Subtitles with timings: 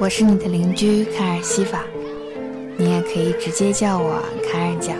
[0.00, 1.82] 我是你的邻居卡尔西法，
[2.76, 4.96] 你也可以直接叫我卡尔酱，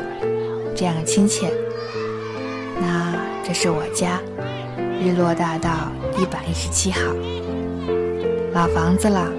[0.75, 1.53] 这样亲切。
[2.81, 3.15] 那
[3.45, 4.21] 这是我家，
[5.01, 5.71] 日落大道
[6.19, 7.01] 一百一十七号，
[8.53, 9.31] 老房子了，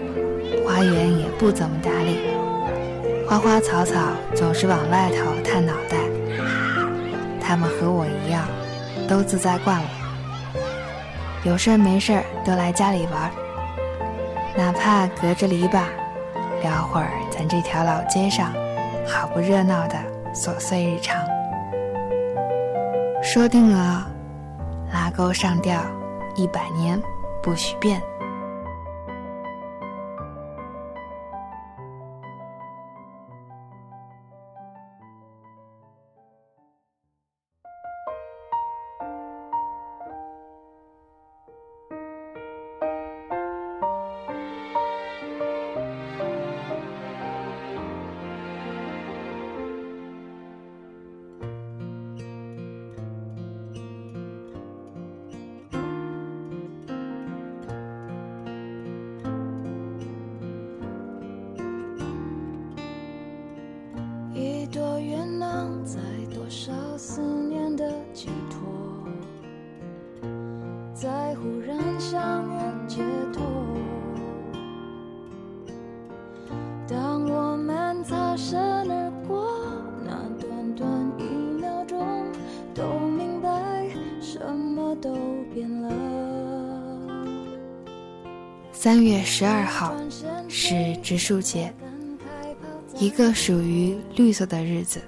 [0.65, 2.19] 花园也不怎么打理，
[3.27, 3.99] 花花草草
[4.33, 5.97] 总是往外头探脑袋。
[7.41, 8.47] 他们和我一样，
[9.09, 9.89] 都自在惯了，
[11.43, 13.29] 有事儿没事儿都来家里玩。
[14.57, 15.83] 哪怕隔着篱笆，
[16.61, 18.53] 聊会儿咱这条老街上
[19.07, 19.95] 好不热闹的
[20.33, 21.17] 琐碎日常。
[23.21, 24.05] 说定了，
[24.91, 25.79] 拉钩上吊，
[26.35, 27.01] 一百年
[27.41, 28.01] 不许变。
[80.05, 81.23] 那短短一
[81.59, 82.25] 秒钟
[82.73, 83.49] 都明白
[84.21, 85.13] 什么都
[85.53, 85.91] 变了
[88.71, 89.93] 三月十二号
[90.47, 91.73] 是植树节，
[92.97, 95.01] 一个属于绿色的日子。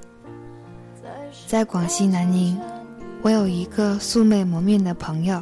[1.48, 2.59] 在广西南宁，
[3.22, 5.42] 我有一个素未谋面的朋友，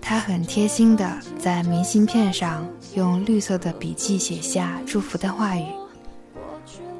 [0.00, 2.64] 他很贴心的在明信片上
[2.94, 5.66] 用绿色的笔记写下祝福的话语。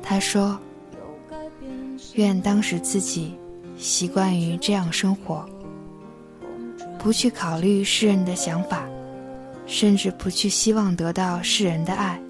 [0.08, 0.56] 他说
[2.14, 3.34] ：“愿当时自己
[3.76, 5.44] 习惯于这样生活，
[6.96, 8.86] 不去考虑世人的想法。”
[9.68, 12.20] 甚至不去希望得到世人的爱，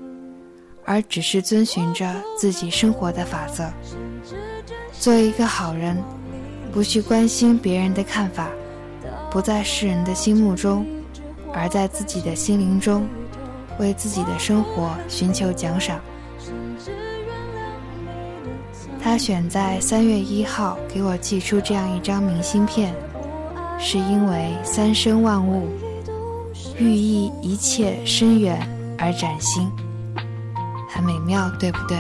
[0.87, 3.71] 而只是遵循着自己生活的法则，
[4.99, 6.03] 做一个好人，
[6.73, 8.49] 不去关心别人的看法，
[9.31, 10.87] 不在世人的心目中，
[11.53, 13.07] 而在自己的心灵中，
[13.79, 16.01] 为自己的生活寻求奖赏。
[19.09, 22.93] 他选在三月一号给我寄出这样一张明信片，
[23.79, 25.69] 是因为三生万物。
[26.77, 28.59] 寓意一切深远
[28.99, 29.71] 而崭新，
[30.91, 31.97] 很美妙，对不对？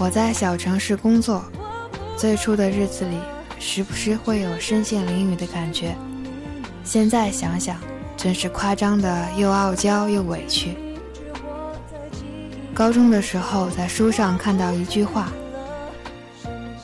[0.00, 1.44] 我在小城市工作，
[2.16, 3.18] 最初的日子里，
[3.58, 5.94] 时不时会有身陷囹圄的感觉。
[6.82, 7.76] 现在想想，
[8.16, 10.74] 真是夸张的又傲娇又委屈。
[12.72, 15.30] 高中的时候，在书上看到一句话：“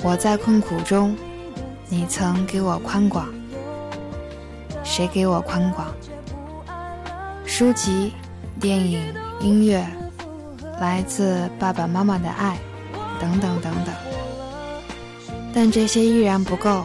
[0.05, 1.16] 我在困苦中，
[1.88, 3.26] 你曾给我宽广。
[4.84, 5.87] 谁给我宽广？
[7.47, 8.12] 书籍、
[8.60, 9.03] 电影、
[9.41, 9.87] 音乐，
[10.82, 12.59] 来自爸爸妈妈的爱，
[13.21, 13.94] 等等等等。
[15.54, 16.84] 但这些依然不够。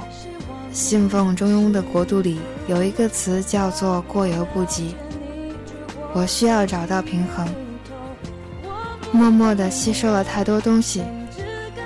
[0.74, 4.96] 信奉中庸的国度里，有一个词叫做‘过犹不及’。
[6.16, 7.46] 我需要找到平衡。”
[9.12, 11.04] 默默地吸收了太多东西，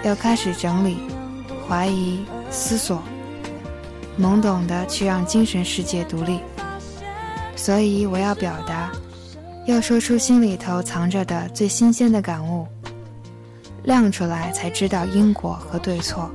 [0.04, 1.00] 要开始整理、
[1.68, 3.02] 怀疑、思索，
[4.20, 6.40] 懵懂的去让精神世界独立。
[7.56, 8.92] 所以我要表达，
[9.66, 12.68] 要说出心里头藏着的最新鲜的感悟，
[13.86, 16.30] 亮出来才知道因果和对错。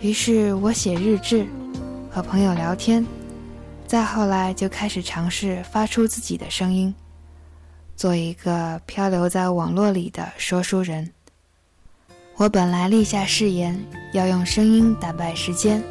[0.00, 1.46] 于是我写日志，
[2.10, 3.04] 和朋友聊天，
[3.86, 6.94] 再后来就开始尝试发出自己的声音。
[7.96, 11.10] 做一个漂流在网络里的说书人。
[12.36, 13.76] 我本来立下誓言
[14.12, 15.82] 要用声音打败时间，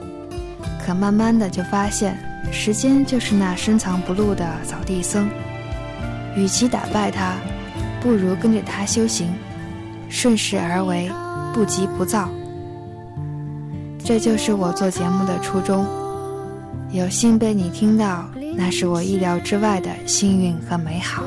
[0.86, 2.18] 可慢慢的就发现，
[2.50, 5.30] 时间就是那深藏不露的扫地僧。
[6.38, 7.36] 与其打败他，
[8.00, 9.34] 不如跟着他修行，
[10.10, 11.12] 顺势而为，
[11.54, 12.30] 不急不躁，
[14.04, 15.86] 这就是我做节目的初衷。
[16.92, 18.26] 有幸被你听到，
[18.56, 21.24] 那是我意料之外的幸运和美好。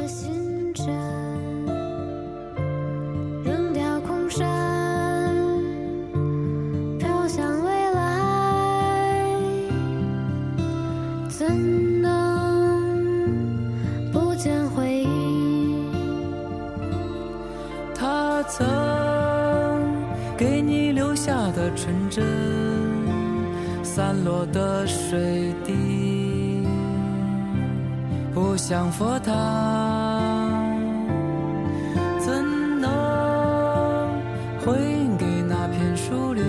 [20.40, 22.24] 给你留下的纯真
[23.84, 26.66] 散落的水滴，
[28.32, 29.30] 不像佛塔，
[32.18, 32.90] 怎能
[34.64, 34.72] 回
[35.18, 36.42] 给那片树林？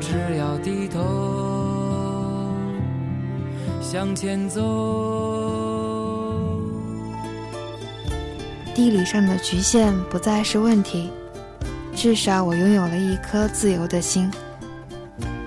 [0.00, 2.54] 只要低头
[3.80, 4.60] 向前走。
[8.76, 11.10] 地理上的局限不再是问题。
[12.02, 14.28] 至少我拥有了一颗自由的心。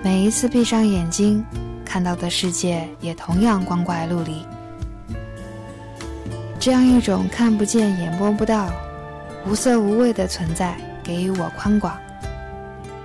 [0.02, 1.44] 每一次闭上眼睛，
[1.84, 4.42] 看到的世界也同样光怪陆离。
[6.58, 8.70] 这样一种看不见也摸不到、
[9.46, 10.74] 无色无味的存在，
[11.04, 11.94] 给予我宽广。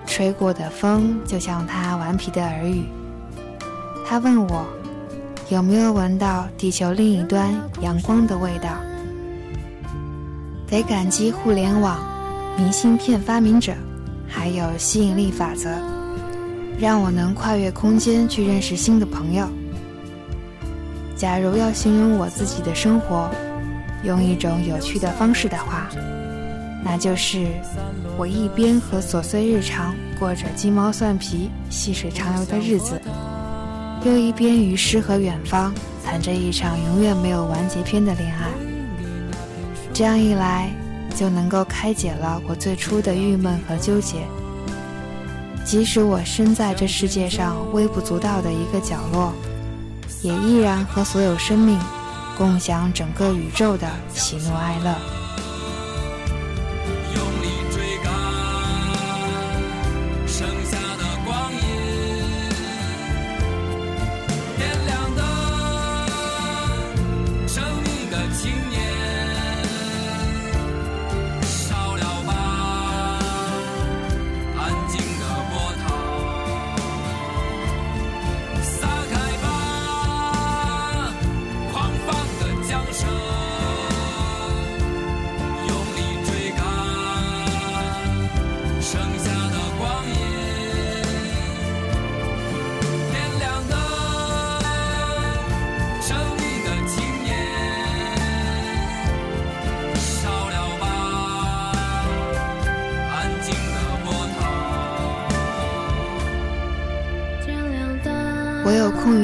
[0.06, 2.86] 吹过的风就像他顽皮的耳语。
[4.08, 4.66] 他问我，
[5.50, 8.70] 有没有闻到地球另一端阳光的味道？
[10.68, 12.11] 得感激互联网。
[12.58, 13.74] 明信片发明者，
[14.28, 15.70] 还有吸引力法则，
[16.80, 19.48] 让我能跨越空间去认识新的朋友。
[21.16, 23.30] 假如要形容我自己的生活，
[24.04, 25.90] 用一种有趣的方式的话，
[26.84, 27.48] 那就是
[28.18, 33.00] 我一边和琐碎日常过着鸡毛蒜皮、细水长流的日子，
[34.04, 38.50] 又一边与诗和远方谈着一场永远没有完结篇的恋爱。
[39.94, 40.70] 这样一来。
[41.16, 44.26] 就能够开解了我最初的郁闷和纠结。
[45.64, 49.32] 即使我身在这世界上微不足道的一个角落，
[50.22, 51.80] 也依然和所有生命
[52.38, 54.96] 共享整个宇宙的喜怒哀乐。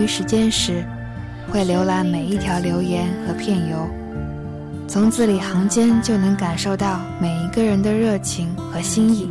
[0.08, 0.86] 时间时，
[1.52, 3.78] 会浏览每一条留言和片邮，
[4.88, 9.30] 从字里行间就能感受到每一个人的热情和心意。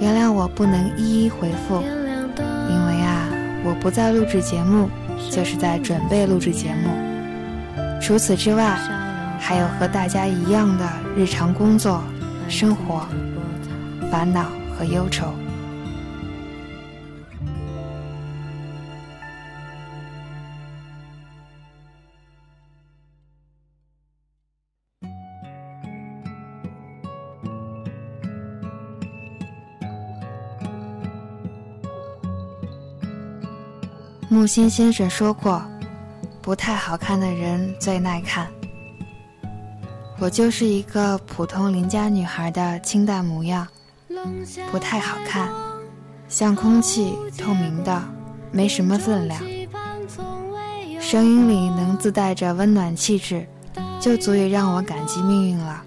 [0.00, 3.28] 原谅我不能一一回复，因为啊，
[3.64, 4.88] 我不在录制节目，
[5.30, 6.90] 就是在准备录制节目。
[8.00, 8.76] 除此之外，
[9.38, 12.02] 还有和大家一样的日常工作、
[12.48, 13.06] 生活、
[14.10, 15.32] 烦恼和忧愁。
[34.44, 35.64] 木心先生说过
[36.42, 38.46] ：“不太好看的人最耐看。”
[40.20, 43.66] 我就是一个普通邻家女孩的清淡模样，
[44.70, 45.48] 不太好看，
[46.28, 48.02] 像空气，透明的，
[48.52, 49.40] 没什么分量。
[51.00, 53.48] 声音里能自带着温暖气质，
[53.98, 55.82] 就足以让我感激命运了。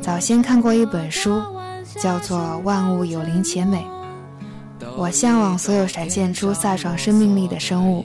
[0.00, 1.40] 早先看过一本书，
[2.00, 3.86] 叫做《万物有灵且美》。
[4.96, 8.04] 我向往所有闪现出飒爽生命力的生物，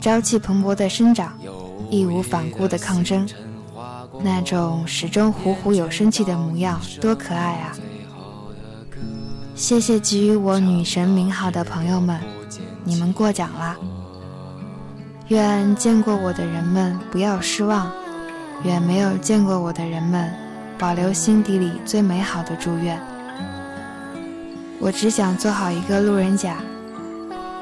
[0.00, 1.32] 朝气蓬勃的生长，
[1.88, 3.26] 义无反顾的抗争，
[4.20, 7.76] 那种始终虎虎有生气的模样，多可爱啊！
[9.54, 12.20] 谢谢给予我女神名号的朋友们，
[12.82, 13.76] 你们过奖啦！
[15.28, 17.88] 愿见过我的人们不要失望，
[18.64, 20.28] 愿没有见过我的人们
[20.76, 23.00] 保留心底里最美好的祝愿。
[24.80, 26.58] 我只想做好一个路人甲，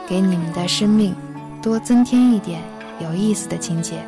[0.08, 1.14] 给你们的生命
[1.62, 2.60] 多增添一点
[3.00, 4.02] 有意思的情节。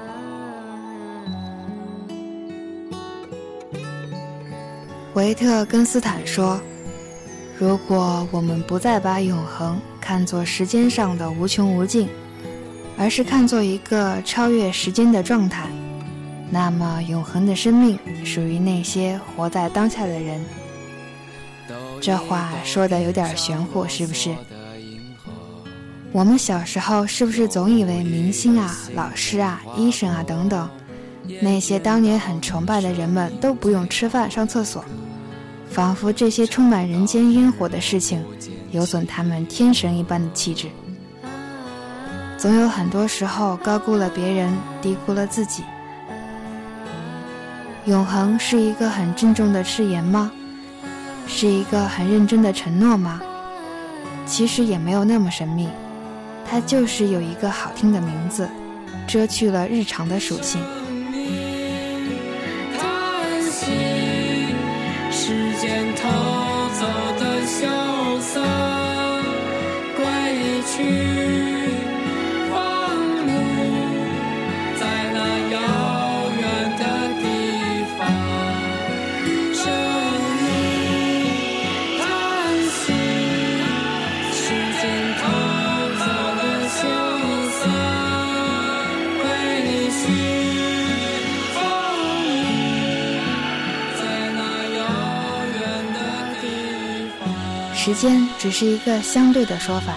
[5.14, 6.60] 维特根斯坦说
[7.56, 12.08] ：“如果我们不再把永恒看作时间上的无穷无尽，
[12.98, 15.68] 而是看作一个超越时间的状态，
[16.50, 20.44] 那么永恒的生命属于那些活在当下的人。
[22.04, 24.36] 这话说的有点玄乎，是不是？
[26.12, 30.68] 我们小时候是不是总以为明星啊、老师啊、医生啊等等，
[31.40, 34.84] 那些当年很崇拜的人们都不用吃饭、上厕所，
[35.70, 38.22] 仿佛这些充满人间烟火的事情
[38.70, 40.68] 有损他们天神一般的气质？
[42.36, 45.62] 总有很多时候高估了别人，低估了自己。
[47.86, 50.30] 永恒是一个很郑重的誓言吗？
[51.26, 53.20] 是一个很认真的承诺吗？
[54.26, 55.68] 其实也没有那么神秘。
[56.46, 58.48] 它就是有一个好听的名字，
[59.06, 60.62] 遮去了日常的属性。
[70.76, 71.63] 去。
[98.44, 99.94] 只是一个相对的说法，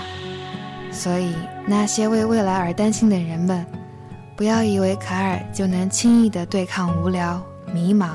[0.90, 1.36] 所以
[1.68, 3.66] 那些为未来而担心的人们，
[4.38, 8.12] 不要以为卡尔就能轻易的对抗无聊、迷茫。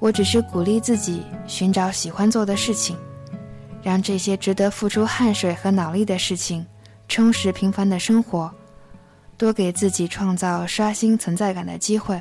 [0.00, 2.96] 我只是鼓励自己寻找喜欢做的事情，
[3.84, 6.66] 让这些值得付出汗水和脑力的事情
[7.06, 8.52] 充实平凡的生活，
[9.36, 12.20] 多给自己创造刷新存在感的机会，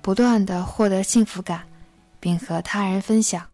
[0.00, 1.60] 不断的获得幸福感，
[2.18, 3.51] 并和他人分享。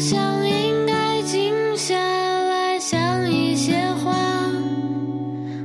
[0.00, 4.16] 想应该静下来想一些话，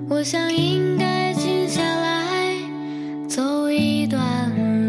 [0.10, 2.54] 我想应该静下来
[3.30, 4.22] 走一段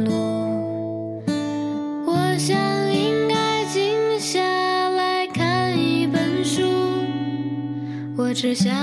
[0.05, 1.23] 路，
[2.05, 2.59] 我想
[2.93, 4.41] 应该静下
[4.91, 6.65] 来看一本书，
[8.17, 8.75] 我只想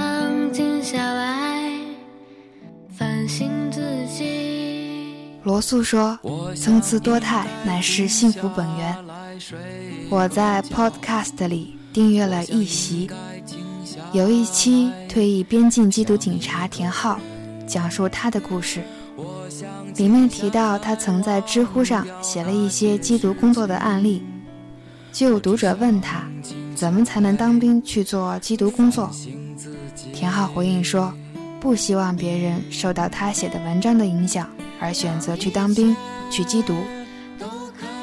[0.54, 1.70] 静下来
[2.98, 5.44] 反省自己。
[5.44, 6.18] 罗素说
[6.56, 8.96] ：“层次多态乃是幸福本源。”
[10.10, 13.10] 我在 Podcast 里订阅了一席，
[14.12, 17.20] 有一期退役边境缉毒警察田浩
[17.68, 18.84] 讲述他的故事，
[19.96, 24.24] 里面提到他曾在知乎上写了一些缉毒工作的案例，
[25.12, 26.24] 就有读者问他，
[26.76, 29.10] 怎么才能当兵去做缉毒工作？
[30.14, 31.14] 田浩回应说，
[31.60, 34.48] 不希望别人受到他写的文章的影响
[34.80, 35.96] 而选择去当兵
[36.30, 36.76] 去缉毒。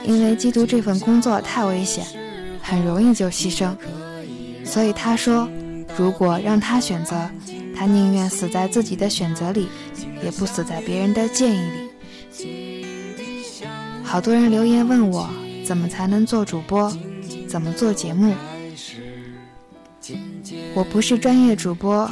[0.04, 2.04] 因为缉毒这份工作太危险，
[2.62, 3.76] 很容易就牺牲，
[4.64, 5.48] 所以他说，
[5.96, 7.30] 如果让他选择，
[7.76, 9.68] 他宁愿死在自己的选择里，
[10.22, 12.84] 也不死在别人的建议里。
[14.02, 15.28] 好多人留言问我，
[15.64, 16.92] 怎么才能做主播，
[17.48, 18.34] 怎么做节目？
[20.74, 22.10] 我不是专业主播，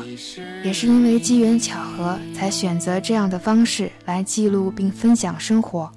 [0.64, 5.90] 也是因为机缘巧合才选择这样的方式来记录并分享生活。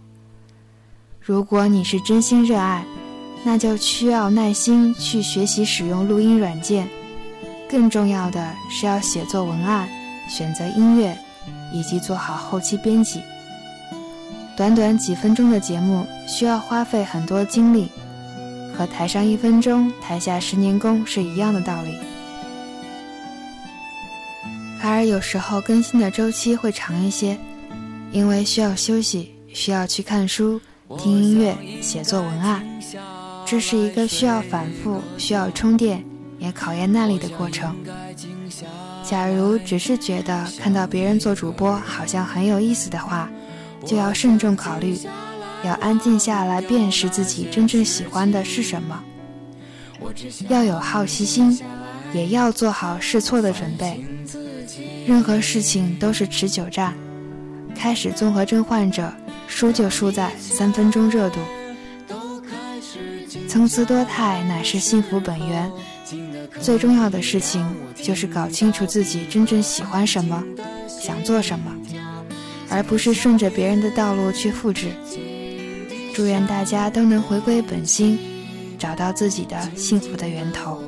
[1.24, 2.84] 如果你是真心热爱，
[3.44, 6.88] 那就需要耐心去学习使用录音软件。
[7.70, 9.88] 更重要的是要写作文案、
[10.28, 11.16] 选择音乐，
[11.72, 13.22] 以及做好后期编辑。
[14.58, 17.88] 短短几分钟的节目需要花费很多精力，
[18.75, 21.96] 和台上一分钟，台下十年功是一样的道理。
[24.82, 27.38] 卡尔有时候更新的周期会长一些，
[28.12, 30.60] 因为需要休息，需要去看书。
[30.98, 32.65] 听音乐、写作文案，
[33.45, 36.03] 这是一个需要反复、需要充电，
[36.39, 37.75] 也考验耐力的过程。
[39.03, 43.29] 假如只是觉得看到别人做主播好像很有意思的话，
[43.86, 44.98] 就要慎重考虑，
[45.63, 49.03] 要安静下来辨识自己真正喜欢的是什么。
[50.50, 51.60] 要有好奇心，
[52.13, 54.03] 也要做好试错的准备。
[55.05, 56.93] 任何事情都是持久战。
[57.75, 59.12] 开始综合症患者。
[59.51, 61.39] 输就输在三分钟热度，
[63.50, 65.70] 层次多态乃是幸福本源。
[66.62, 67.63] 最重要的事情
[68.01, 70.41] 就是搞清楚自己真正喜欢什么，
[70.88, 71.72] 想做什么，
[72.70, 74.88] 而不是顺着别人的道路去复制。
[76.13, 78.17] 祝愿大家都能回归本心，
[78.79, 80.81] 找到自己的幸福的源头。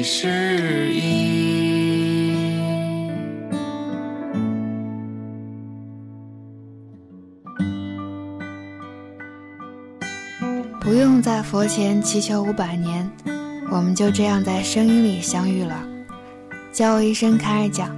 [0.00, 1.20] 地适应。
[10.80, 13.10] 不用在佛前祈求五百年，
[13.70, 15.86] 我们就这样在声音里相遇了。
[16.72, 17.94] 叫我一声卡尔讲，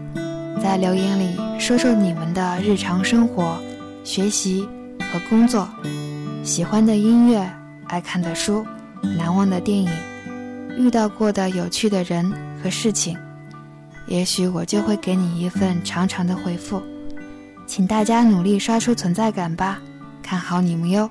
[0.61, 3.57] 在留言里说说你们的日常生活、
[4.03, 4.69] 学习
[4.99, 5.69] 和工作，
[6.43, 7.49] 喜欢的音乐、
[7.87, 8.67] 爱看的书、
[9.17, 9.89] 难忘的电影，
[10.79, 13.17] 遇到过的有趣的人和事情，
[14.07, 16.83] 也许我就会给你一份长长的回复。
[17.67, 19.81] 请大家努力刷出存在感吧，
[20.23, 21.09] 看好你们哟。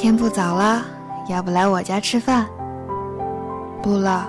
[0.00, 0.82] 天不早了，
[1.28, 2.46] 要不来我家吃饭？
[3.82, 4.26] 不了，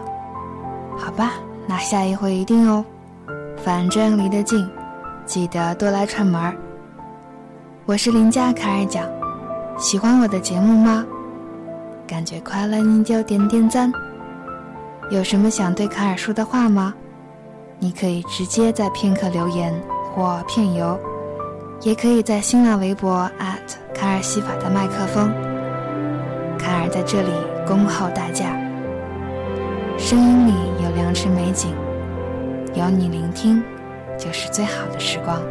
[0.97, 1.35] 好吧，
[1.65, 2.83] 那下一回一定哦。
[3.63, 4.69] 反正离得近，
[5.25, 6.53] 记得多来串门儿。
[7.85, 9.07] 我是邻家卡尔讲，
[9.77, 11.05] 喜欢我的节目吗？
[12.05, 13.89] 感觉快乐你就点点赞。
[15.09, 16.93] 有什么想对卡尔说的话吗？
[17.79, 19.73] 你可以直接在片刻留言
[20.13, 20.99] 或片游，
[21.79, 23.31] 也可以在新浪微博
[23.95, 25.31] 卡尔西法的麦克风。
[26.71, 27.27] 凯尔在这里
[27.67, 28.45] 恭候大驾。
[29.97, 31.75] 声音里有良辰美景，
[32.73, 33.61] 有你聆听，
[34.17, 35.41] 就是最好的时光。